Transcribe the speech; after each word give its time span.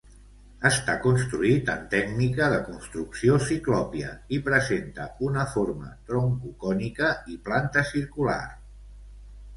Està 0.67 0.93
construït 1.01 1.67
amb 1.73 1.83
tècnica 1.91 2.47
de 2.53 2.57
construcció 2.71 3.37
ciclòpia 3.49 4.15
i 4.37 4.41
presenta 4.49 5.05
una 5.31 5.47
forma 5.53 5.93
troncocònica 6.09 7.15
i 7.35 7.39
planta 7.51 7.89
circular. 7.95 8.43